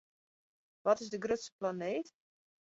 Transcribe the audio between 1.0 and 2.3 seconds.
de grutste planeet?